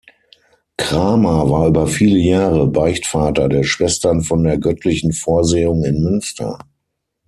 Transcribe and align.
Cramer 0.79 1.51
war 1.51 1.67
über 1.67 1.85
viele 1.85 2.17
Jahre 2.17 2.65
Beichtvater 2.65 3.47
der 3.49 3.61
Schwestern 3.61 4.23
von 4.23 4.43
der 4.43 4.57
Göttlichen 4.57 5.13
Vorsehung 5.13 5.83
in 5.83 6.01
Münster. 6.01 6.57